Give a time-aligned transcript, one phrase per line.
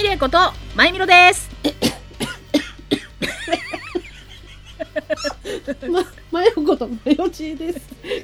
[0.00, 0.38] ミレイこと
[0.74, 1.50] まいみろです。
[5.90, 7.80] ま、まよことまよちです。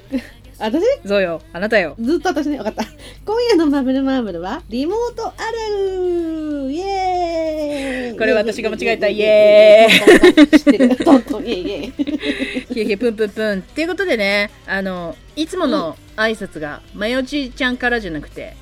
[0.59, 0.83] 私？
[1.07, 1.43] そうよ。
[1.53, 1.95] あなたよ。
[2.01, 2.83] ずっと私ね、分かった。
[3.27, 5.33] 今夜のマブルマーブルは、リモートあ
[5.77, 8.19] るイエーイ。
[8.19, 9.09] これ私が間違えた。
[9.09, 10.97] イエーイ。
[10.97, 11.93] トントンイエイイ。
[12.73, 18.57] ヒエヒエプンプンプンっていうことでねあのいつもの挨拶がまよちちゃんからじゃなくて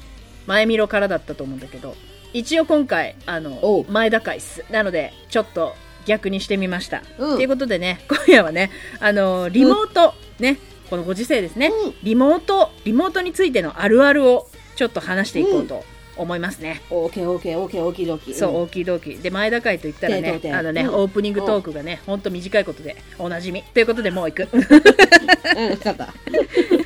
[0.47, 1.95] 前みろからだったと思うんだけど
[2.35, 5.75] 一応今回あおのう前田回っすなのでちょっと
[6.05, 8.71] 逆にしてみました、うんということでね 今夜はね
[9.01, 10.59] あのリモート、ね
[10.91, 15.85] このご時世ですね、うんリモートリモートについてのあるあるをちょっと話していこうと
[16.17, 18.35] 思いますね、オーケーオーケーオーケーオーキードキ。
[18.35, 19.17] そう、大きい同期。
[19.17, 23.65] で、前田会と言ったらねあのね、うんオープニングトークがね、ほんと短いことでおなじみ。
[23.65, 24.49] ということで、もう行く。
[24.53, 24.61] うん。
[24.61, 26.15] うん、分かった。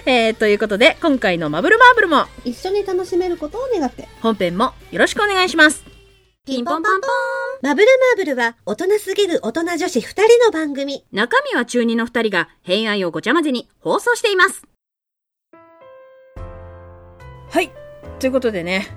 [0.06, 4.08] えー、ということで、今回のマブルマーブルも、一緒に楽しめることを願って。
[4.22, 5.84] 本編もよろしくお願いします。
[6.46, 7.68] ピンポンパンポーン。
[7.68, 11.04] マブルマーブルは大人すぎる大人女子二人の番組。
[11.12, 14.64] 中身は中二の二人が、偏愛をごちゃ混ぜに放送しています。
[17.50, 17.70] はい。
[18.18, 18.88] ということでね、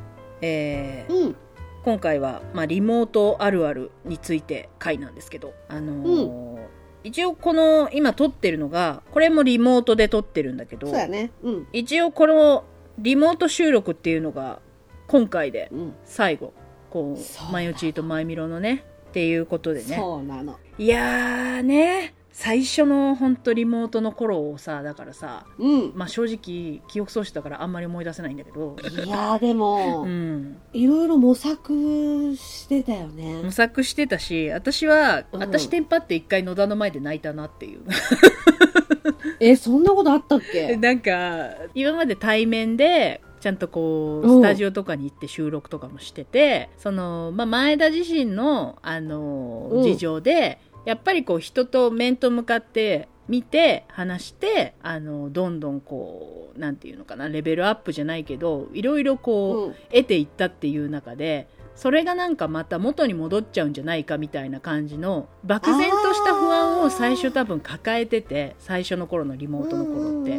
[0.41, 1.35] えー、うん。
[1.83, 6.72] 今回は、まあ、リモートあるあるについて回なんですけど、あのー
[7.03, 11.31] 一応この今撮ってるのがこれもリモートで撮ってるんだけどそうやね。
[11.43, 11.67] うん。
[11.73, 12.63] 一応この
[12.97, 14.59] リモート収録っていうのが
[15.07, 15.93] 今回でうん。
[16.05, 16.53] 最後
[16.89, 20.57] こそううマヨチーとマイミロのねっていうことでねそうなの。
[20.77, 25.91] いやーね最初の本当リモートの頃をさだからさうん。
[25.95, 28.75] まあ正直記憶喪失だからあんまり思い出せないんだけど。
[29.05, 30.57] いやーでも、うん。
[30.73, 33.43] いろいろ模索してたよね。
[33.43, 33.51] 模。
[33.51, 35.41] 索してたし私は、うん。
[35.41, 37.81] 私テンパって一回野田の前で泣いたなっていう。
[39.39, 40.75] え、そんなことあったっけ？
[40.77, 44.39] なんか今まで対面でちゃんとこううん。
[44.39, 49.83] スタジオとかに行って収録とかもしててその、まあ、前田自身のあのうん。
[49.83, 59.73] 事情で、やっぱりこう人と面と向かって見て話してあのどんどんこうなんていうのかなレベルアップじゃないけどいろいろこう、うん。
[59.91, 70.37] 得ていったっていう中でそれがなんかまた元に戻っちゃうんじゃないかみたいな感じの漠然とした不安を最初多分抱えてて最初の頃のリモートの頃って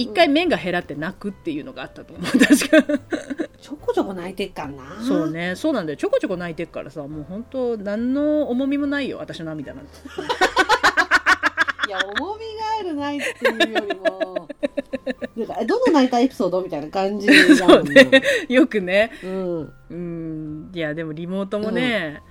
[0.00, 2.24] 一回面が減らって泣くっていうのがあったと思う。
[2.38, 2.82] 確か。
[3.60, 4.98] ちょこちょこ泣いてっかな。
[5.06, 5.54] そうね。
[5.56, 5.98] そうなんだよ。
[5.98, 9.90] ちょこちょこ泣いてっからさもう本当何の重みもないよ私の涙なんて。
[11.86, 14.48] いや重みがあるないっていうよりも。
[15.36, 18.22] なんかえどの泣いたエピソードみたいな感じだもんそうね。
[18.48, 19.12] よくね。
[19.22, 19.72] うん。
[19.90, 20.70] うん。
[20.72, 22.22] いやでもリモートもね、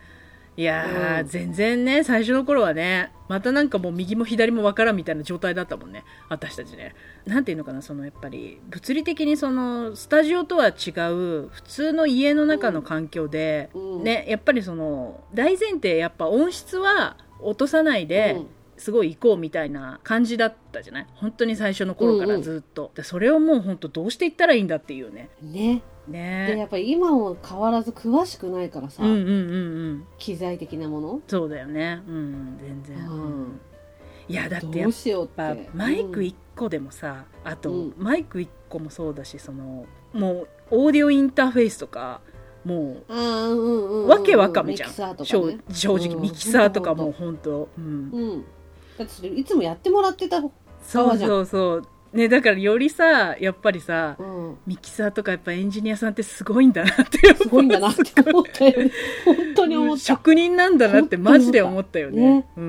[0.60, 6.04] いやー、うん全然ね最初の頃はねまたなんかもう右も左もわからんみたいな状態だったもんね。
[6.28, 6.96] 私たちね。
[7.26, 14.04] なんていうのかなそのやっぱり物理的にそのスタジオとは違う普通の家の中の環境で、うん。
[14.04, 18.48] ねやっぱりその大前提やっぱ音質は落とさないで、うん。
[18.78, 21.08] すごい行こうみたいな感じだったじゃない？
[21.16, 25.30] 本当に最初の頃からずっと、でそれをもう本当どうしていったらいいんだっていうね。
[25.42, 25.82] ね
[26.12, 29.34] でねやっぱり今も変わらず詳しくないからさ、うんうんうんう
[29.94, 30.08] ん。
[30.18, 32.02] 機材的なもの、そうだよね。
[32.08, 33.62] うん全然、うん。
[34.28, 34.92] いやだってやっ
[35.36, 37.94] ぱマイクうん1個でもさ、あと、うん。
[37.98, 42.22] マイク1個もそうだしそのもうオーディオインターフェースとか
[42.66, 44.96] もうんうんうんうわけわかめじゃん、ね。
[45.74, 46.22] 正直うん。
[46.22, 48.10] ミキサーとかも本当うん。
[48.12, 48.46] うん。
[48.98, 50.52] だってそれいつもやってもらってた方
[50.84, 54.58] そうそうそうねだからよりさやっぱりさうん。
[54.66, 58.92] ミキサーとかやっぱエンジニアさんってすごいんだなってすごいんだなって思ったよね。
[59.26, 60.04] 本当に思った。
[60.04, 62.22] 職人なんだなってマジで思ったよね。
[62.22, 62.46] ね。
[62.58, 62.68] うんう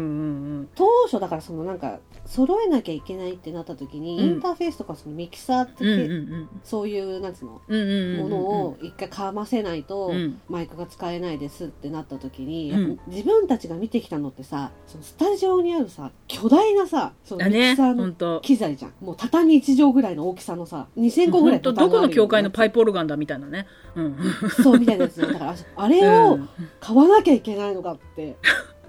[0.62, 0.69] ん。
[0.75, 1.99] 当初だからそのなんか
[2.31, 4.25] 揃えなきゃいけないってなった時に、うん。
[4.25, 6.11] インターフェースとかそのミキサーって、うんうんうん。
[6.11, 10.41] うんそういうなんつうのうんうんうんうんものを一回かませないと、うん。
[10.49, 13.01] マイクが使えないですってなった時に、うん。
[13.09, 18.93] 自分たちが見てきたのってさそのスタジオにあるさ巨大なさそのミキサーの機材じゃん。
[19.00, 23.67] もう畳1畳ぐらいの大きさのさ2000個ぐらい本当どこの教会のパイププオルガンだみたいなね。
[23.97, 24.17] うん。
[24.62, 25.21] そうみたいなやつ。
[25.21, 26.49] だからあれうをん。
[26.79, 28.37] 買わなきゃいけないのかって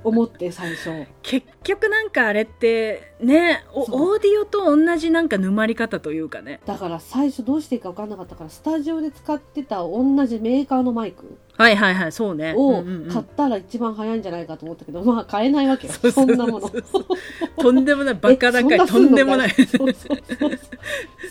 [0.03, 0.89] 思って最初。
[1.21, 6.59] 結局なんかあれってねオーディオと同じなんか沼り方というかね。
[6.65, 11.38] だから最初どうしていいか分かんなかったからスタジオで使ってた同じメーカーのマイク。
[11.57, 12.53] はいはいはいそうね。
[12.56, 13.12] をうんうんうん。
[13.12, 15.94] 買ったら一番早いんじゃないかと思ったけど、まあ買えないわけよ。
[15.94, 16.71] そうそそうなも の。
[17.57, 19.50] とんでもないバカ高いえとんでもない。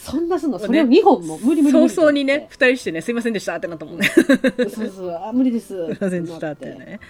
[0.00, 0.58] そんなすんの？
[0.58, 1.38] それを2本も？
[1.38, 1.88] 無理無理無理。
[1.90, 4.08] 早々にね二人してねすいませんでしたってなったもんね。
[4.08, 5.68] そうそうあ無理ですす。
[5.68, 7.00] すいませんでしたってね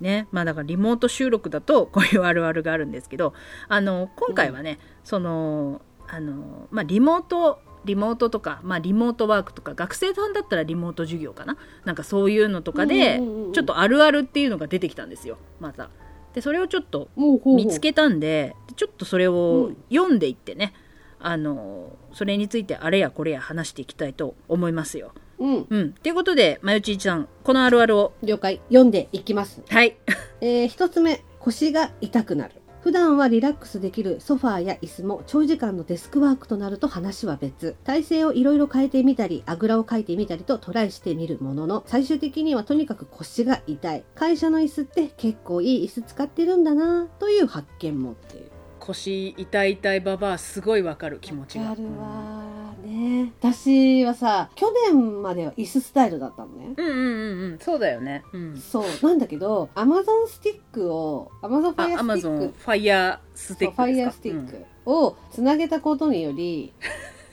[0.00, 0.28] ね。
[0.32, 3.34] まあだからリモート収録だとこういうあるあるがあるんですけど
[3.68, 11.56] あの今回はね、そのあのまあリモートリモートとか、まあ、リモートワークとか学生さんだったらリモート授業かな？
[11.84, 13.52] なんかそういうのとかで、うんうんうんうん。
[13.52, 15.88] ちょっとあるあるっていうのが出てきたんですよまた。
[16.34, 19.76] でそれをちょっと見つけたんでちょっとそれをうん。
[19.88, 20.72] 読んでいってね、
[21.20, 25.12] あのそれについてあれやこれや話していきたいと思いますよ。
[25.38, 25.66] うん。
[25.68, 25.92] うん。
[25.92, 28.12] ということで、まゆちいちゃん、このあるあるを。
[28.22, 28.60] 了解。
[28.68, 29.62] 読んでいきます。
[29.68, 29.96] はい。
[30.40, 32.54] えー一つ目、腰が痛くなる。
[32.80, 37.74] 普段はリラックスできるソファーや椅子も長時間のデスクワークとなると話は別。
[37.82, 44.04] 体勢をいろいろ変えてみたり、あぐらをかいてみたりとトライしてみるものの、最終的にはとにかく腰が痛い。
[44.14, 48.50] 会社の椅子って結構いい椅子使ってるんだなという発見もっていう。
[48.78, 51.70] 腰痛い痛いばばあ、すごいわかる気持ちが。
[51.70, 52.45] わかるわ
[52.76, 53.32] ね。
[53.40, 56.74] 私はさ、去年までは椅子スタイルだったのね。
[56.76, 57.58] うんうんうんうん。
[57.58, 58.22] そうだよね。
[58.32, 58.56] うん。
[58.58, 58.84] そう。
[59.02, 66.72] なんだけど、アマゾンスティックを、アマゾンファイあ、アマアスティックゾンファイヤースティックファイヤースティックをつなげたことにより、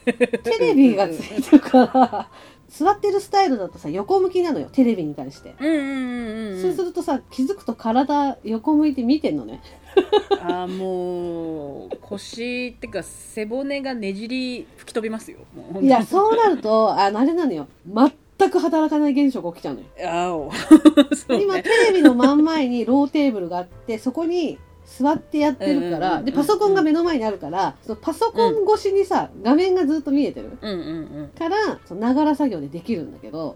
[0.06, 2.30] テレビがついてるから
[2.74, 4.68] 座ってるスタイルだとさ横向きなのよ。
[4.72, 6.62] テレビに対して、うんうんうん。
[6.62, 9.62] そうするとさ気づくと体横向いて見てんのね。
[10.42, 15.38] あーもう腰ってか背骨がねじり吹き飛びますよ。
[15.82, 17.68] いやそうなるとあのあれなのよ。
[17.86, 19.86] 全く働かない現象が起きちゃうのよ。
[20.12, 20.52] あお。
[21.16, 30.58] そう今ねテレビの真ん前にローテーブルがあってそこに座ってやってるからでパソコンが目の前にあるからそのパソコン越しにさ画面がずっと見えてる。
[30.62, 33.56] うんうんからそのながら作業でできるんだけど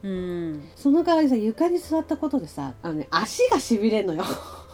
[0.75, 4.23] その代わりさ床に座ったことでさあの、ね、足がしびれんのよ。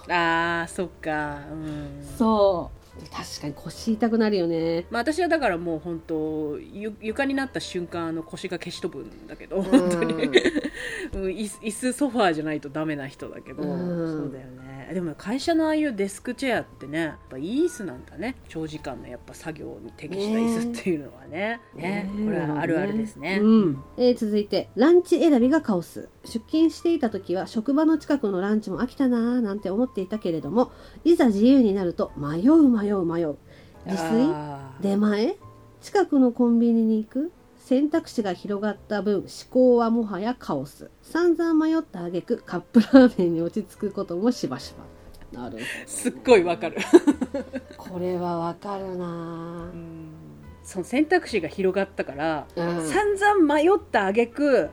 [0.09, 1.39] あーそっか。
[1.51, 2.05] うん。
[2.17, 2.83] そう。
[3.09, 4.85] 確かに腰痛くなるよね。
[4.91, 14.23] まあ、私はだからもう本当ゆ床になった瞬間あの腰が消し飛ぶんだけど本当に、うんうん、椅子椅子ソファーじゃないとダメな人だけど、うん。
[14.23, 14.62] そうだよね
[14.93, 18.35] でも会社のああいうデスクチェアってねやっぱいい椅子なんだね。
[18.47, 21.59] 長時間のやっぱ作業に適した椅子っていうのはね。
[21.75, 23.83] ねこれはあるあるですね、うん。
[23.97, 26.09] えー続いてランチ選びがカオス。
[26.25, 30.71] 出勤していた時は職場の近くのランチも飽きたなーなんて思っていたけれども
[31.03, 33.37] いざ自由になると迷う迷う迷う。
[33.85, 34.33] 自炊？
[34.81, 35.35] 出前？
[35.81, 37.31] 近くのコンビニに行く？
[37.65, 40.92] 選択肢が広がった分思考はもはやカオス。
[41.01, 44.74] 散々迷った挙句カップラーメンに落ち着くこともしばし
[45.31, 45.39] ば。
[45.39, 45.65] なるほど。
[45.88, 46.77] すっごいわかる。
[47.77, 49.06] これはわかるな。
[49.74, 50.10] うん。
[50.62, 52.86] その選択肢が広がったから、ぁうん。
[52.86, 54.69] 散々迷った挙句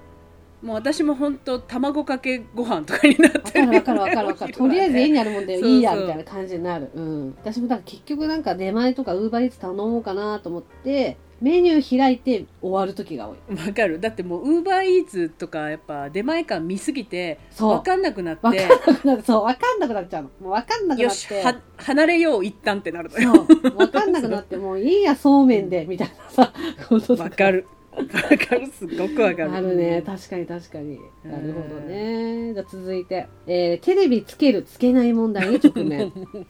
[0.61, 4.53] もう私も本当卵かけご飯とかになっわてるわかるわかるわかる。
[4.53, 6.91] とりあえず家にあるもんでそうそういいやみたいな感じになる。
[6.93, 7.37] うん。
[7.41, 13.67] 私もだから結局なんか出前とかウーバーイーツ頼もうかなと思って、メニュー開いて終わる時が多い。
[13.67, 19.23] わかるだってもうウーバーイーツとかやっぱ出前館見すぎてそうわかんなくなってわかんなくなる。
[19.23, 20.31] そう、わかんなくなっちゃうの。
[20.41, 21.17] もうわかんなくよなっ。
[21.17, 23.77] しては離れよう一旦ってなるのよそう。
[23.77, 26.53] わかんなくなって、もういいや、そうめんで、みたいなさ、
[26.89, 27.67] こととかわかる
[27.97, 30.03] わかるすっごくわかるあるね。
[30.05, 30.99] 確かに確かに。
[31.25, 32.55] なるほどね。
[32.55, 36.13] じゃあ続いて、えーテレビつけるつけない問題に直面。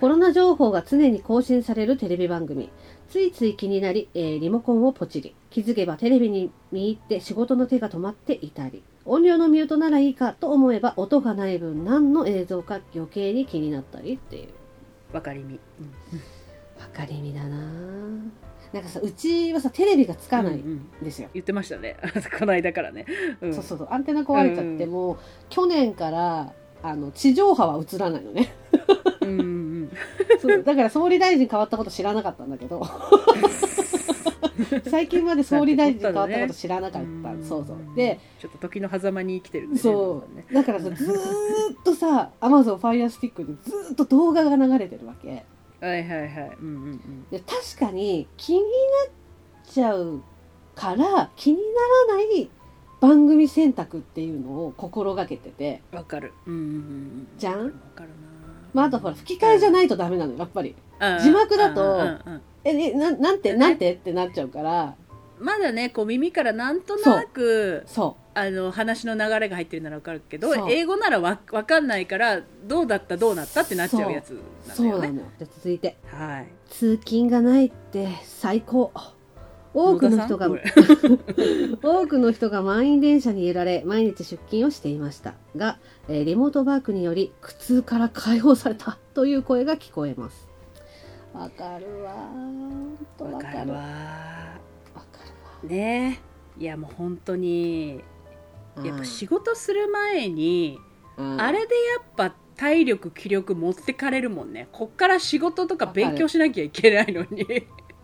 [0.00, 2.70] コロナ情報が常に更新されるテレビ番組。
[3.10, 5.34] ついつい気になり、えーリモコンをポチリ。
[5.50, 8.84] 気づけばテレビに見入って仕事の手が止まっていたり。
[9.04, 14.48] 音量のミュートならいいかと思えば音がない分何の映像か余計に気になったりっていう。
[15.12, 15.58] わかりみ、
[16.78, 17.56] わかりみだな。
[17.56, 18.30] ぁ
[18.72, 21.04] なんかさ、うちはさ、テレビがつかないんうんうん。
[21.04, 21.28] ですよ。
[21.34, 21.96] 言ってましたね。
[22.38, 23.06] この間からね、
[23.40, 23.52] うん。
[23.52, 23.88] そうそうそう。
[23.90, 24.90] アンテナ壊れちゃって、うん。
[24.92, 25.16] もう
[25.48, 26.52] 去年から
[26.82, 28.54] あの地上波は映らないのね。
[29.22, 29.69] うんうん
[30.40, 32.86] そうだから総理大臣変わったこと知らなかったんだけど。
[34.90, 37.76] 最近まで総理大臣変わったこと知らなかった、うんそうそう。
[37.96, 39.80] でちょっと時の狭間に生きてるんでね。
[39.80, 40.54] そう。
[40.54, 45.44] だからさずーっとさ Amazon Fire Stick にずーっと動画が流れてるわけ。
[45.80, 46.56] はいはいはい。
[46.60, 48.66] うんうんで確かに気になっ
[49.66, 50.22] ちゃう
[50.74, 52.50] から気にならない
[53.00, 55.82] 番組選択っていうのを心がけてて。
[55.92, 56.34] うんわかる。
[56.46, 57.28] うんうんうん。
[57.38, 57.64] じゃん？
[57.64, 58.29] わかるな
[58.74, 60.74] まあ、あとほら吹き替えじゃないとダメなのよやっぱり。
[60.98, 63.58] あー字幕だとうんうんうんええななんてね。
[63.58, 64.94] なんてってなっちゃうから。
[65.38, 70.70] まだねこう耳からなんとなくそあの話の流れが入ってるならわかるけどそう。
[70.70, 74.98] 英語ならわわかんないからどうだったどうなったってなっちゃうやつうなそうなの。
[74.98, 75.96] のよねよじゃあ続いて。
[76.12, 76.46] はい。
[76.68, 78.92] 通勤がないって最高
[79.72, 80.48] 多くの人が
[81.82, 90.48] 多くの人が満員電車に揺られ毎日出勤をしていましたが、えーリモートワークにより苦痛から解放されたという声が聞こえます。
[91.32, 92.28] わかるわ
[93.16, 93.56] とわかる。
[93.56, 95.02] わわわかるわ
[95.62, 96.20] かね。
[96.58, 98.00] いやもう本当に
[98.84, 100.78] やっぱ仕事する前に
[101.16, 101.40] うん。
[101.40, 104.68] あれでやっぱ体力気力持ってかれるもんね。
[104.72, 107.46] こっから仕事とか勉強しなきゃいけないのに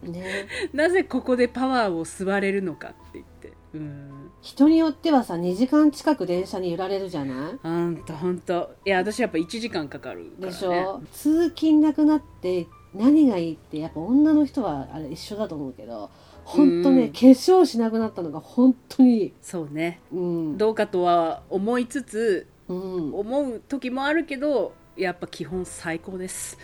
[0.02, 0.46] ね。
[0.72, 3.52] なぜここでパワーを吸われるのかって言って。
[3.74, 7.58] うん人によってはさ2時間近く電車に揺られるじゃない？
[7.62, 8.74] ほんとほんと。
[8.84, 11.02] いや私やっぱ1時間かかるね、でしょ？
[11.12, 16.10] 通勤なくなって何がいいってやっぱ女の人はあれ一緒だと思うけど
[16.44, 17.12] 本当ね、うん。
[17.12, 19.34] 化粧しなくなったのが本当に。
[19.42, 20.00] そうね。
[20.12, 26.56] うん、どうかとは思いつつうん、思う時もあるけどやっぱ基本最高です。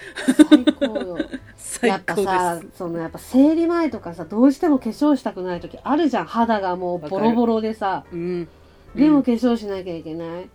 [0.49, 1.19] 最高。
[1.87, 6.25] やっぱ高さそのやっぱ生理前とかさどうしても化粧したくない時あるじゃん。
[6.25, 8.05] 肌がもうボロボロでさ。
[8.12, 8.49] うん。
[8.95, 9.23] でもうん。
[9.23, 10.49] 化粧しなきゃいけない、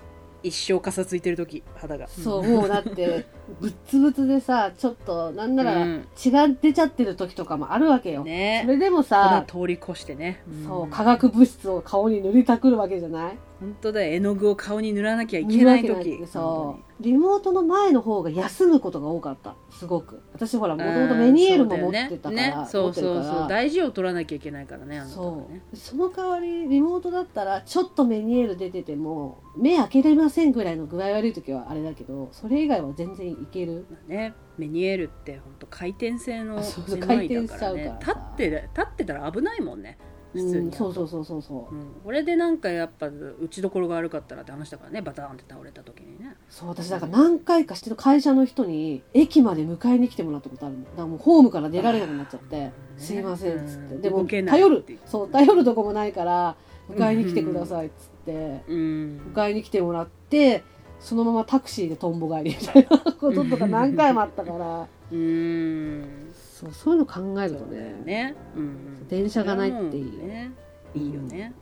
[0.44, 2.08] 一生かさついてる時肌が。
[2.08, 3.26] そうもうだって
[3.60, 6.08] ぶっつぶつでさちょっとなんならうん。
[6.16, 8.62] 血が出ちゃってる時とかもあるわけよ、ね。
[8.66, 10.42] それでもさ通り越してね。
[10.66, 13.38] そう化学物質を顔に塗りたくるわけじゃない？
[13.60, 14.14] 本当だよ。
[14.14, 16.26] 絵の具を顔に塗らなきゃいけない時。
[16.28, 17.04] そう。
[17.04, 19.56] リモートの前の方が休むことが多かった。
[19.72, 20.22] すごく。
[20.34, 25.62] 私ほらもともとメニエールも持ってたから、そうそうそう大事を取らなきゃいけないからねあなたはそね。
[25.74, 33.86] うその代わりリモートだったらちょっとメニエール出てても目開けれませんぐらいの具合悪い時はあれだけどそれ以外は全然いける。
[33.90, 34.34] まあね。
[34.58, 37.00] メニエールって本当回転性のあそうそう。
[37.00, 40.00] めまいだ回転しちゃうから立って立ってたら危ないもんね
[40.34, 40.68] 普通に。
[40.68, 41.76] うん、そうそうそうそうそう。
[41.76, 46.36] うん、これでなんかやっぱ打ちどころが悪かったらって話だからねバターンって倒れた時にね。
[46.50, 50.84] そう私だから何回かしてる会社の人に駅まで迎えに来てもらったことあるの。
[50.84, 54.02] だからもうホームから出られなくなっちゃって「すいません」っつって、うん。
[54.02, 54.86] でも頼る。
[55.06, 56.56] そう頼るとこもないから
[56.90, 59.22] 迎えに来てくださいっつって、うん。
[59.34, 60.64] 迎えに来てもらって
[61.00, 64.88] そのままタクシーでとんぼ帰りみたいなこととか何回もあったから。
[65.10, 66.27] うん
[66.58, 70.52] そうそういうの考えるとねね、うん、電車がないっていいね
[70.96, 71.54] いいよね、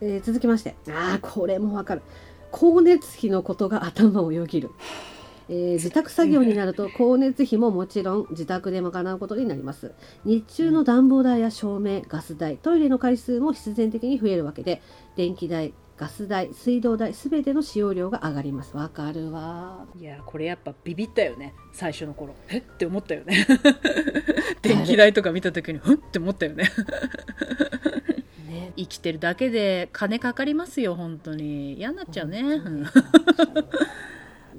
[0.00, 0.74] えー続きまして。
[0.88, 2.02] ああこれもわかる。
[2.50, 4.70] 光熱費のことが頭をよぎる、
[5.50, 9.92] えー 自宅作業になると光熱費ももちろん自宅で賄うことになります。
[10.24, 14.80] 日中の暖房代や照明ガス代トイレの回数も必然的に増えるわけで
[15.16, 18.76] 電気代ガス代水道代すべての使用量が上がります。
[18.76, 19.86] わかるわ。
[19.94, 21.54] うん、いやこれやっぱビビったよね。
[21.72, 22.34] 最初の頃。
[22.48, 22.58] え？
[22.58, 23.46] って思ったよね。
[24.62, 25.94] 電気代とか見た時にふん？
[25.94, 26.64] って思ったよね。
[28.48, 28.72] ね。
[28.76, 31.74] 生きてるだけで金かかりますよ本当に。
[31.74, 32.68] 嫌になっちゃうね、う。
[32.68, 32.82] ん。
[32.82, 32.88] ね。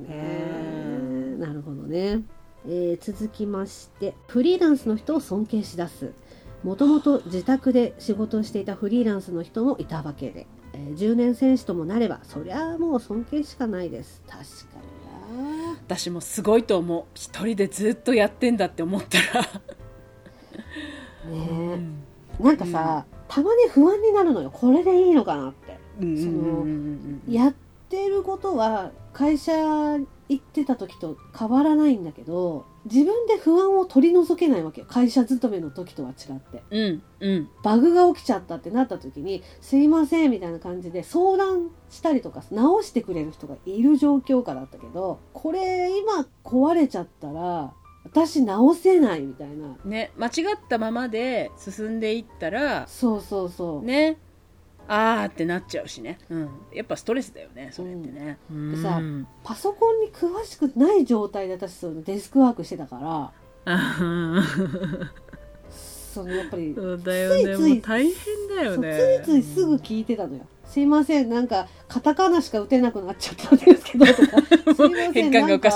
[0.08, 2.22] えなるほどね、
[2.66, 6.14] えー続きましてフリーランスの人を尊敬しだす。
[6.64, 14.22] もともと自宅で仕事をしていたフリーランスの人もいたわけで、えー10年選手ともなればそりゃあもう尊敬しかないです。
[14.28, 14.46] 確か
[15.34, 15.72] にな。
[15.88, 17.04] 私もすごいと思う。
[17.14, 19.42] 一人でずっとやってんだって思ったら、
[21.30, 21.80] ね
[22.40, 22.44] え。
[22.44, 24.52] なんかさ、たまに不安になるのよ。
[24.52, 25.78] これでいいのかなって。
[26.02, 27.22] うんそのうんうんうん。
[27.28, 27.54] うんやっ
[27.90, 34.88] てることは会社行ってた時と変わらないんだけど自分で不安を取り除けないわけよ。
[34.88, 36.64] 会社勤めの時とは違って。
[36.70, 37.50] うんうん。
[37.64, 47.74] バグが起きちゃったってなった時に「すいません」みたいな感じで相談したりとか直してくれる人がいる状況下だったけどこれ今壊れちゃったら
[48.04, 49.78] 私直せないみたいな。
[49.84, 54.18] ね間違ったままで進んでいったらそうそうそう、ね
[54.88, 59.28] あーってなっちゃうしね、うん、やっぱストレスだよねそれってね、でさうん。
[59.44, 63.32] パソコンに詳しくない状態で私そのデスクワークしてたから
[66.16, 67.44] そのやっぱりそうだよね。
[67.44, 68.14] ついつい大変
[68.56, 69.22] だよね。
[69.26, 70.46] ついついすぐ聞いてたのよ。
[70.68, 74.22] すいません、なんか、カタカナしか打てなくなっちゃったんですけど、とか。
[74.76, 75.72] すいません、なんか、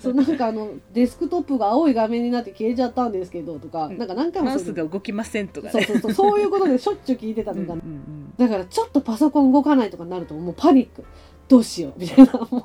[0.00, 3.98] そう、なんかあの、デスクトップが青い画面になって消えちゃったんですけど、とか、うん。
[3.98, 5.72] なんか何回もマウスが動きませんとかね。
[5.72, 10.54] そうそうそう、そういうことでしょっちゅう聞いてたのが、うんうんだからちょっとパソコン動かないとかなると、もう。
[10.56, 11.04] パニック。
[11.48, 12.64] どうしよう、みたいな、もう、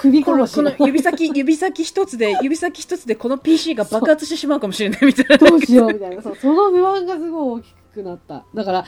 [0.00, 0.72] 首このこの。
[0.86, 5.36] 指先指先一つで 指先一つでこの PC が爆発してしまうかもしれないみたいな。
[5.36, 6.22] どうしよう、みたいな。
[6.22, 8.44] そう、その不安がすごい大きくなった。
[8.54, 8.84] だから、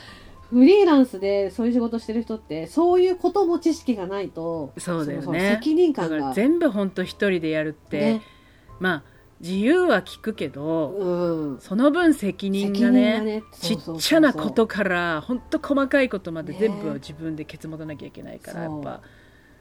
[0.53, 5.57] フリーランスでそういう仕事してる人って、そういうことも知識がないと、そうだよね。
[5.59, 6.33] 責任感が。
[6.33, 8.21] 全部本当一人でやるって、ね。
[8.79, 9.03] まあ
[9.39, 11.59] 自由は聞くけど、うん。
[11.59, 16.59] その分責任がねちっちゃなことから本当細かいことまでね。
[16.59, 18.73] 全部自分でケツ持たなきゃいけないから、そう。
[18.75, 19.01] やっぱ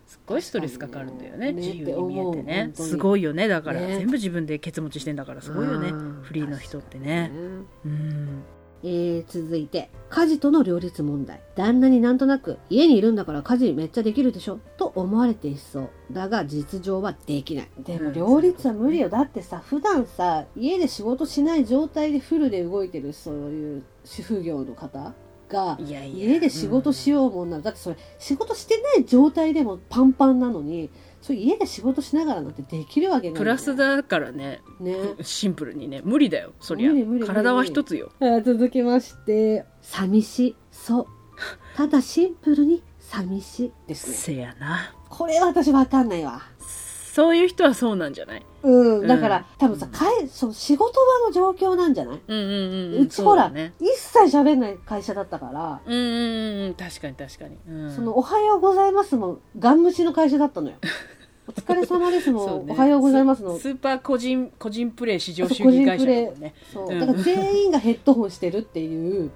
[0.07, 2.71] すっごいストレスかかるんだよね自由に見えてね。
[2.75, 3.49] すごいよね。
[3.49, 3.97] だから、ね。
[3.97, 5.89] 全部自分でケツ持ちしてんだからすごいよね。
[5.89, 6.21] うん。
[6.23, 7.33] フリーの人ってね。
[7.87, 8.43] うん
[8.85, 11.41] えー続いて家事との両立問題。
[11.55, 15.91] 旦那になんとなく家にいるんだから家事めっちゃできるでしょと思われていそう。
[16.11, 17.69] だが実情はできない。
[17.79, 19.09] でもうん両立は無理よ。
[19.09, 25.15] だってさ普段さ家で仕事しない状態でフルで動いてるそういう主婦業の方
[25.49, 26.27] がいやいや。
[26.35, 30.91] 家で仕事しようもんなら、だってそれ仕事してない状態でもパンパンなのに
[31.23, 34.61] そう家で仕事しながらなんてできるわけないプラスだからね。
[34.81, 34.97] ね。
[35.23, 36.03] シンプルにね。
[36.05, 36.91] 無理だよそりゃ。
[36.91, 37.27] 無理無理無理。
[37.33, 38.11] 体は一つよ。
[38.21, 39.65] あ続きまして。
[39.81, 41.07] 寂しそう。
[41.77, 44.17] ただシンプルに寂しいですね。
[44.17, 44.95] せやな。
[45.09, 46.43] これは私わかんないわ
[47.15, 48.43] そういう人はそうなんじゃない？
[48.63, 49.07] うん。
[49.07, 49.45] だから、うん。
[49.59, 53.03] 多分さかえそう仕事場の状況なんじゃない、うんうんうん。
[53.03, 53.75] うちほら、そうだね。
[53.81, 56.75] 一切喋んない会社だったから、うんうんうんうん。
[56.75, 60.77] 確かに確かに、うん、その「おはようございます」もガン無視の会社だったのよ
[61.49, 62.73] 「お疲れ様です」もそうね。
[62.73, 63.59] おはようございます」の。
[63.59, 66.55] スーパー個人個人プレイ至上主義会社だもんね。
[66.73, 66.89] そう。
[66.89, 67.01] うん。
[67.01, 69.31] だから全員がヘッドホンしてるっていう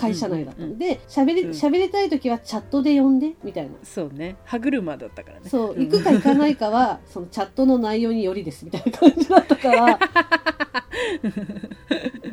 [0.00, 1.50] 会社内だったので喋りうん。
[1.50, 3.70] 喋りたい時はチャットで呼んでみたいな。
[3.84, 4.36] そうね。
[4.44, 5.48] 歯車だったからね。
[5.48, 5.88] そう、ん。
[5.88, 10.08] 行くか行かないかは、 そのチャットの内容によりですみたいな感じだったから、 だから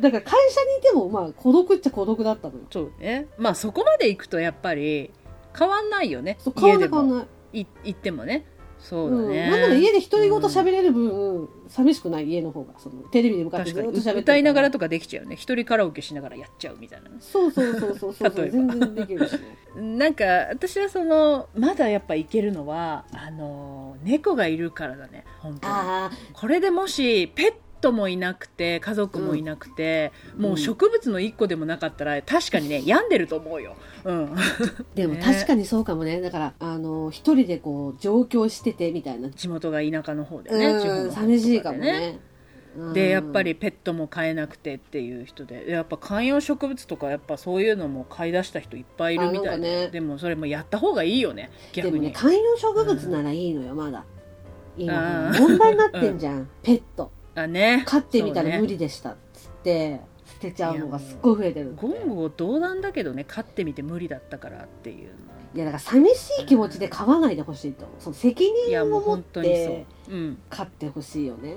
[0.00, 0.16] 社に
[0.78, 2.60] いても、まあ、孤独っちゃ孤独だったのよ。
[2.70, 3.28] そうね。
[3.38, 5.10] まあそこまで行くとやっぱり
[5.56, 6.38] 変わんないよね。
[6.40, 7.26] そう、変わんない変わんない。
[7.60, 8.46] い行ってもね
[8.82, 9.28] そううん。
[9.28, 12.26] だね、なんなら家で独り言喋れる分、寂しくない？
[12.28, 15.36] 家の方が、その、テレビに向かってずっと喋歌いながらととかできちゃうね。
[15.36, 17.08] 一人カラオケしながらやっちゃうみたいな。
[17.08, 18.30] ねそうそうそうそうそう。
[18.50, 19.40] 全然できるしね。
[19.96, 25.24] なんか私はそのまだやっぱいけるのはあの猫がいるからだね。
[25.38, 25.74] 本当に。
[26.34, 30.42] これでもしペットもいなくて家族もいなくて、うん。
[30.42, 34.34] もう植物の一個でもなかったら確かにね病んでると思うよ、うん、
[34.94, 35.22] でも ね。
[35.22, 36.20] 確かにそうかもね。
[36.20, 39.28] だから、あの、一人でこう、上京しててみたいな。
[39.30, 42.18] 地元が田舎の方でねうん、の方と寂しいかもね。
[42.76, 42.92] うん。
[42.94, 49.88] でやっぱりペットも飼えなくてっていう人でやっぱ観葉植物とかやっぱそういうのも飼い出した人いっぱいいるみたいで、ね。
[49.88, 54.04] でもそれもやった方がいいよねで逆に、もね観葉植物ならいいのよまだ。
[54.78, 57.84] 今問題になってんじゃん、ペットあね。
[57.86, 61.86] 飼ってみたら無理でしたっつって捨てちゃうのがすっごい増えてるって。
[61.86, 65.10] 言語道断だけどね飼ってみて無理だったからっていう
[65.54, 69.86] いやだから寂しい気持ちで飼わないでほしいとその責任を持って
[70.48, 71.54] 飼ってほしいよね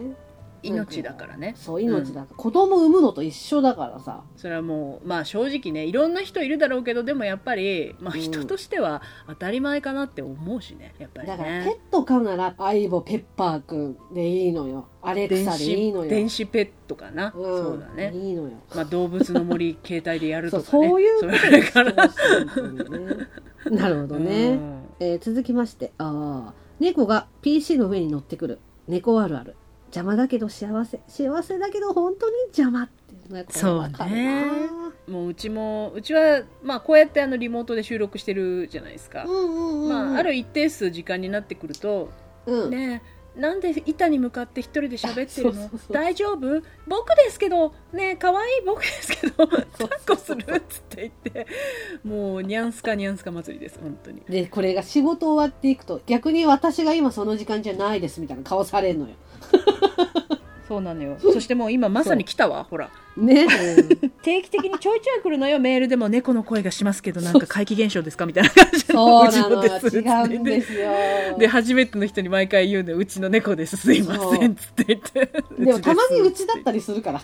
[0.68, 1.54] 命だからね。
[1.58, 4.24] そう命だから、子供産むのと一緒だからさ。
[4.36, 8.22] それはもうまあ正直ねいろんな人いるだろうけどでもやっぱり、まあ、うん。
[8.22, 14.88] 人としては当たり前かなって思うしねやっぱりだからペッねト飼うならアイボペッパーくんでいいのよ。
[15.02, 16.10] アレク電サでいいの子よ。
[16.10, 18.50] 電子ペットかな、うんそうだね、いいのよ。
[18.74, 20.88] まあ、動物の森携帯でやるそとかね。
[20.88, 21.94] うそういうことそれかね。
[23.70, 24.84] なるほどね、うん。
[25.00, 28.60] えー続きましてあー猫が PC の上に乗ってくる。
[28.88, 29.56] 猫あるある
[29.96, 34.44] 邪魔だけど幸せ幸せだけど本当に邪魔っていうのがこれわかるな。
[35.08, 42.10] もううちもうちは、まあ、こうやってあのリモートで収録してるじゃないですか、うんうんうんまあ、ある一定数時間になってくると、
[42.48, 42.70] うん。
[42.72, 45.60] ねえなんで板に向かって一人で喋ってるの？
[45.60, 45.94] そうそうそう。
[45.94, 46.64] 大丈夫？
[46.88, 48.62] 僕ですけどねえ可愛い？
[48.66, 49.66] 僕ですけど抱っ
[50.08, 50.42] こする？
[50.56, 51.12] っつって言っ
[51.46, 51.48] て。
[52.06, 54.22] もうニャンスカニャンスカ祭りです本当に。
[54.30, 59.16] でこれが仕事終わっていくと逆に私が今その時間じゃないですみたいな顔されるのよ
[60.68, 61.18] そうなのよ。
[61.20, 62.90] そしてもう今まさに来たわほら。
[63.18, 63.48] ね、
[64.24, 66.10] 定期的にちょいちょい来るのよメールでも。
[66.10, 68.26] 猫の声がしますけどなんか怪奇現象ですか？
[68.26, 70.90] みたいな感じそうなのですよ違うんですよ。
[71.38, 72.98] で初めての人に毎回言うのよ。
[72.98, 75.32] うちの猫ですすいませんっつって言って。
[75.60, 77.22] でもたまにうちだりったりするから。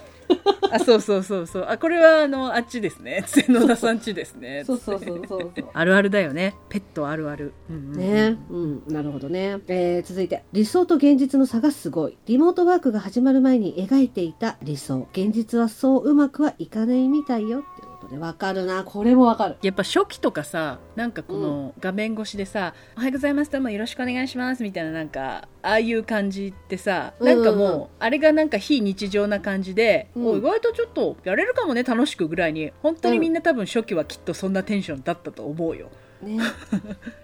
[0.72, 1.66] あそうそうそうそう。
[1.68, 3.26] あこれはあのあっちですね。
[3.50, 4.64] 野田さんちですね。
[4.66, 5.00] そうそう。
[5.00, 6.56] そうそうそうあるあるだよね。
[6.70, 8.00] ペットあるある、うんうんうん。
[8.00, 8.38] ね。
[8.50, 9.58] うん、なるほどね。
[9.68, 12.18] えー続いて、理想と現実の差がすごい。
[12.26, 15.08] リモートワークが始まる前に描いていた理想。
[15.14, 17.62] 現実はそううまくはいかないみたいよ。
[17.62, 18.84] ってことで、わかるな。
[18.84, 19.58] これもわかる。
[19.64, 35.90] やっぱ初期とかさなんかこの画面越しでさ「おはようございますどうもよろしくお願いします」みたいななんかああいう感じってさなんかもう、うんうんあれがなんか非日常な感じで、うんお意外とちょっとやれるかもね楽しくぐらいに本当にみんな多分初期はきっとそんなテンションだったと思うよ
[36.22, 36.40] ね。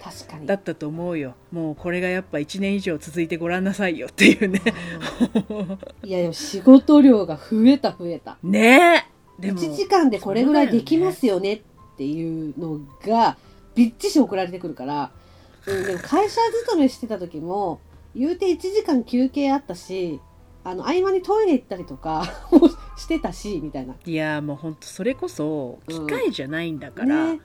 [0.01, 0.47] 確かに。
[0.47, 4.61] だったと思うよもうこれがやっぱ1年以上続いてごらんなさいよっていうね
[6.03, 8.37] いや、でも仕事量が増えた増えた。
[8.43, 9.05] ね
[9.39, 11.61] えでも1時間でこれぐらいできますよねっ
[11.97, 13.37] ていうのが、
[13.75, 15.11] びっちし送られてくるから、
[15.67, 17.79] うん、でも会社勤めしてた時も、
[18.15, 20.19] 言うて1時間休憩あったし、
[20.63, 23.95] あの、合間にトイレ行ったりとかも してたし、みたいな。
[24.05, 27.41] いやもう本当それこそ機械じゃないんだから、ね。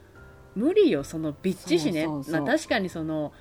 [0.55, 2.07] 無理よそのびっちしね。
[2.07, 3.33] まあ、確かにその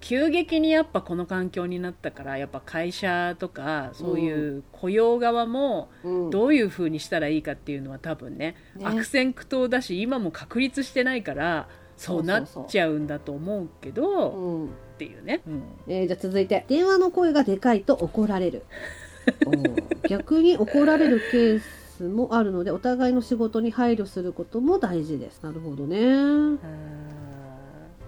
[0.00, 6.30] 急激にやっぱこの環境になったからやっぱ会社とかそういう雇用側もうん。
[6.30, 8.84] どういうふうにしたらいいかっていうのは多分ねね。
[8.84, 14.66] 悪戦苦闘だし今も確立してないからそうなっちゃうんだと思うけどうん。
[14.66, 15.62] っていうね、うん。
[15.88, 16.64] えーじゃあ続いて。
[16.68, 18.64] 電話の声がでかいと怒られる。
[20.08, 25.42] 逆に怒られるケースもあるのでお互いの仕事に配慮することも大事です。
[25.42, 26.58] なるほどね。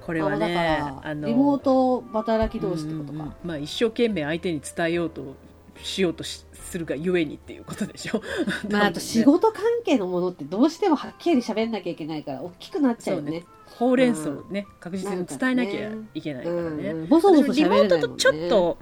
[0.00, 5.37] これはねあだからあのリモート働き同士ってことか、うんうんまあ、一生懸命相手に伝えようと
[5.83, 8.22] しようとしするがゆえにっていうことでしょ。
[8.70, 13.44] まああと仕事関係のものってどうしてもはっきり喋んなきゃいけないから大きくなっちゃうよね。
[13.79, 16.57] ほうれん草をね、確実に伝えなきゃいけないから。
[16.57, 17.00] ね、うん。
[17.03, 17.88] うんボソボソリモー喋れないもんね。
[17.88, 18.79] トとちょっと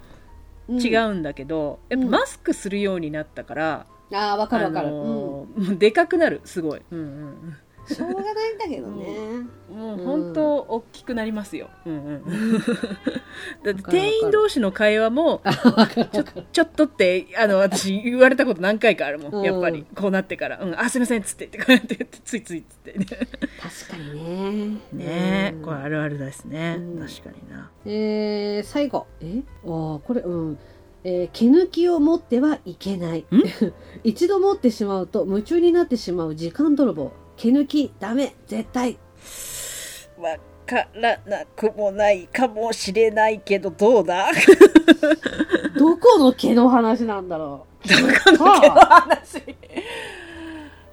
[0.69, 2.11] 違ううんだけど、やっぱうん。
[2.11, 9.05] マスクするようになったから、ん、ああわかるわかる、あのーもうでかくなるすごい、うんうんうん、しょうがないんだけどね、
[9.71, 12.23] うん、もう本当大きくなりますよ、うんうん、
[13.63, 15.41] だって店員同士の会話も
[16.11, 19.43] ちょちょっとってあの私言われたこと何回かあるもん、うん。
[19.43, 19.85] やっぱり。
[19.95, 22.97] こうなってから「うん、あすいません」っつってこうやって ついついっつって。
[22.97, 23.17] ね確
[23.91, 24.81] かにね。
[24.93, 25.51] ね。
[25.51, 25.61] え、うん。
[25.63, 27.07] これあるあるですね、うん。
[27.07, 27.71] 確かにな。
[27.85, 29.07] えー、最後。
[29.21, 29.41] え？
[29.63, 30.59] あーこれうん
[31.03, 33.25] えー毛抜きを持ってはいけない。
[34.03, 37.11] 一度持ってしまうと夢中になってしまう時間泥棒。
[37.37, 38.35] 毛抜きダメ。
[38.47, 38.97] 絶対。
[40.19, 40.35] わ
[40.65, 44.27] からなくもないかもしれないけどどうだ？
[45.77, 47.87] どこの毛の話なんだろう。
[47.87, 47.95] ど
[48.37, 49.43] この毛の話？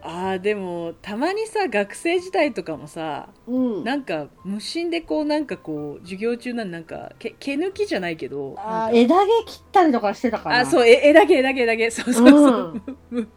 [0.06, 3.84] あーでもたまにさ学生時代とかもさうん。
[3.84, 10.60] なんか無心でこうなんかこう授業中なんなんか毛毛抜きじゃないけどあー枝毛切ったりとかしてたかな。
[10.60, 11.90] あそうえ枝毛枝毛枝毛。
[11.90, 12.82] そうそうそう、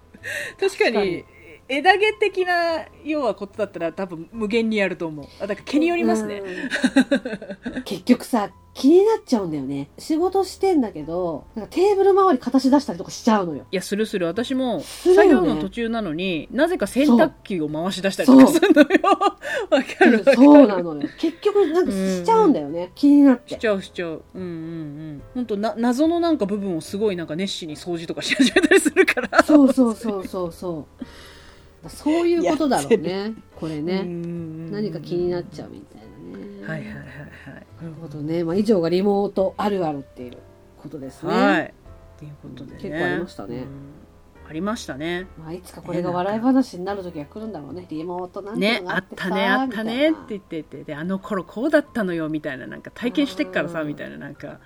[0.60, 1.26] 確かに確かに。
[1.72, 5.26] 枝毛的な要はことだったら多分無限にやると思う。
[5.40, 6.42] あだから毛によりますね、
[7.76, 7.84] うん。
[7.84, 8.50] 結局さ
[8.80, 9.90] 気になっちゃうんだよね。
[9.98, 13.66] 仕事してんだけどなんかテーブル周り形出したりとかしちゃうのよ。
[13.70, 14.26] いやするする。
[14.26, 18.88] 私も作業の途中なのになぜか洗濯機を回し出したりとかするのよ。
[19.70, 20.20] わかる。
[20.20, 21.10] わかるそうなのよ。
[21.20, 23.56] 結局なんかしちゃうんだよね、気になって。
[23.56, 24.22] しちゃうしちゃう。
[24.34, 25.22] うんうんうん。
[25.36, 29.44] 本当な謎のなんか部分をすごいなんか熱心に掃除とかし始めたりするから。
[29.44, 30.88] そうそうそうそうそ
[31.84, 31.90] う。
[31.90, 33.34] そういうことだろうね。
[33.58, 36.09] これね、ね何か気になっちゃうみたいな
[36.40, 36.96] ねはいはいはい
[37.82, 40.38] なるほどね、まあ、以上がリモートあるあるっていう
[40.82, 41.52] ことですね、はい。
[41.52, 41.74] はい
[42.20, 42.80] っていうことでね。
[42.82, 43.58] 結構ありましたね。
[43.58, 43.66] うん。
[44.50, 45.28] ありましたね。
[45.38, 47.86] まあ、いつかこれが笑い話になる時が来るんだろうね。
[47.90, 53.88] リモートなんてねのがあってたあさねあったねってみ言っててであの頃こうだったのよみたいななんか体験してっからさうん。
[53.88, 54.60] みたいななんか。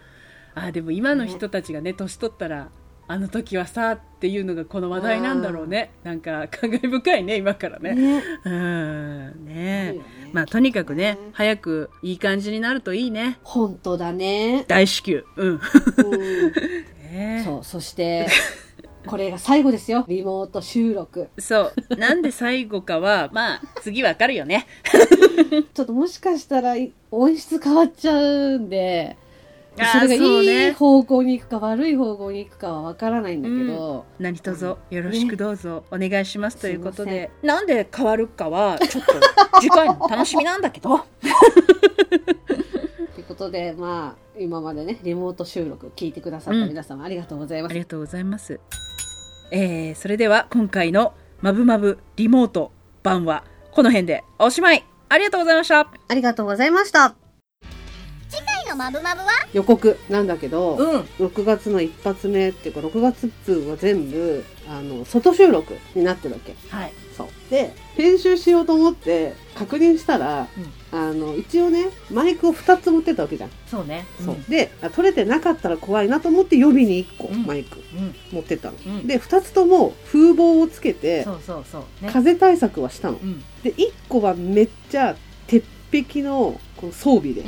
[0.55, 2.69] あでも今の人たちがね年取ったら
[3.07, 5.91] あの時はさっていうのがこの話題なんだろうね。
[6.03, 7.93] なんか感慨深いね今からね。
[7.93, 8.23] ね。
[8.45, 9.45] うん。
[9.45, 9.93] ね。
[9.93, 10.01] ね
[10.33, 13.39] まあとにかくね早くいい感じになるといいね。
[13.43, 15.25] 本当だね、大至急。
[15.37, 15.49] うん。
[15.49, 15.59] うん、
[17.13, 18.27] ねそうそして
[19.05, 20.05] これが最後ですよ。
[20.07, 21.29] リモート収録。
[21.37, 21.95] そう。
[21.97, 24.65] なんで最後かは まあ次わかるよね。
[25.73, 26.75] ちょっともしかしたら
[27.11, 29.17] 音質変わっちゃうんで
[29.75, 35.83] それがいい方向に行くか悪い方向に行くかはわからないんだけど、何卒よろしくどうぞ。
[35.91, 39.13] お願いしますということで、なんで変わるかはちょっと
[39.59, 40.99] 次回の楽しみなんだけど。
[40.99, 41.05] と
[43.19, 47.71] いうことでまあ今までねリモート収録聞いてくださった皆様、ありがとうございます。
[47.71, 48.59] ありがとうございます、
[49.51, 54.85] えー、それでは今回の「まぶまぶリモート版」はこの辺でおしまい。
[55.09, 55.79] ありがとうございました。
[55.79, 57.22] ありがとうございました
[58.73, 59.27] のマブマブは？
[59.53, 60.99] 予告なんだけど、うん。
[61.19, 66.55] 6月の一発目っていうか6月分は全部あの外収録になってるわけ。
[66.69, 66.93] はい。
[67.15, 67.27] そう。
[67.51, 70.47] で編集しようと思って確認したら、
[70.91, 74.05] あの一応ねマイクを2つ持ってたわけじゃん、そうね。
[74.23, 74.37] そう。
[74.49, 77.45] であ取れてなかったら怖いなと思って予備に1個、うん。
[77.45, 77.79] マイク。
[77.95, 78.15] うん。
[78.31, 79.07] 持ってったの、うん。
[79.07, 82.05] で2つとも風防をつけてそうそうそう。
[82.05, 82.09] ね。
[82.11, 83.17] 風対策はしたの。
[83.17, 83.43] うん。
[83.61, 87.43] で1個はめっちゃ鉄壁のこの装備で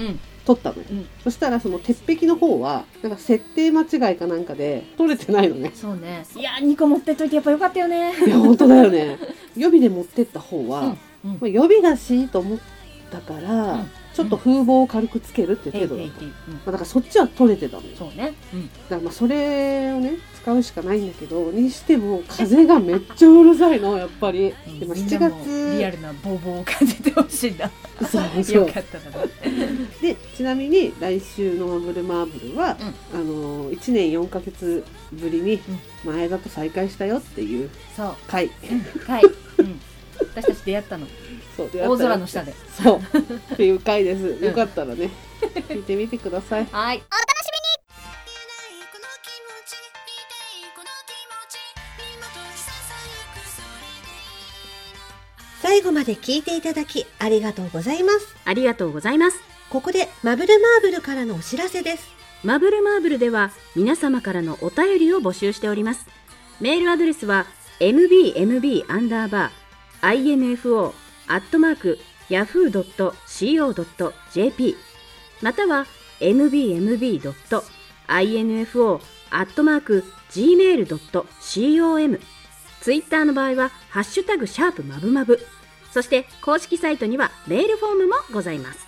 [0.47, 0.77] うん撮ったの。
[0.77, 1.07] よ、うん。
[1.23, 5.71] そしたらその鉄壁の方はなんか設定間違いかなんかで撮れてないのね。
[5.73, 6.23] そうね。
[6.35, 8.13] いや2個持ってっといてやっぱよかったよね。
[8.25, 9.17] いや本当だよね。
[9.57, 11.37] 予備で持ってった方は、うんうん。
[11.41, 12.59] まあ予備だしと思っ
[13.15, 13.91] たから、うん。
[14.13, 16.29] ちょっと風防を軽くつけるって程度だった、うん。
[16.29, 16.33] ま
[16.67, 18.33] あ、だからそっちは取れてたのよだかそうね。
[18.53, 18.69] うん。
[18.89, 23.97] らまあそれをね使うしかないんだけどにしても風がめっちゃうるさいの。
[23.97, 24.53] やっぱり。
[24.79, 25.45] でも7みんなも
[25.77, 27.69] リア月ルなボーボーを感じてほしいんだ
[28.09, 28.43] そう。
[28.43, 29.31] そようかったらね
[30.01, 32.77] でちなみに来週の「マブルマーブルは」
[33.13, 35.59] あの1年4ヶ月ぶりに
[36.03, 38.15] 前田と再会したよっていうそう。
[38.27, 38.49] 回。
[39.07, 39.23] はい、
[39.59, 39.79] うん、
[40.19, 41.07] 私たち出会ったの。
[41.55, 42.53] そう大空の下で。
[42.81, 42.99] そう。
[43.53, 44.43] っていう回です。
[44.43, 45.09] よかったらね
[45.69, 46.65] 聞いてみてください。
[46.71, 47.03] はい。
[55.61, 58.35] 最後まで聞いていただきありがとうございます。
[58.45, 59.39] ありがとうございます。
[59.69, 62.07] ここでマブルマーブルからのお知らせです。
[62.43, 66.05] マブルマーブルでは皆様からのお便りを募集しております。
[66.61, 67.47] メールアドレスは
[67.79, 69.64] mbmb アンダーバー
[70.13, 70.93] info
[71.27, 72.85] アットマーク yahoo.co.jp
[75.41, 75.85] または
[76.19, 77.31] mbmb.info
[79.31, 82.19] アットマーク gmail.com
[82.85, 85.39] ツイッターの場合は、ハッシュタグシャープマブマブ。
[85.91, 88.85] そして、公式サイトにはメールフォームもございます。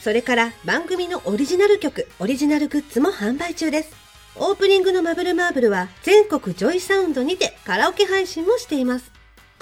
[0.00, 3.94] それから番組のオリジナル曲、オリジナルグッズも販売中です。
[4.36, 9.15] オープニングのマブルマーブルは全国 JOYSOUND にてカラオケ配信もしています。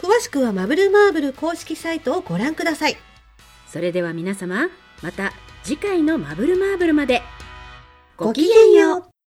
[0.05, 2.99] 詳しくはマブルマーブル公式サイトをご覧ください。
[3.67, 4.69] それでは皆様、
[5.01, 7.23] また次回のマブルマーブルまで。
[8.19, 9.14] ごきげんよう。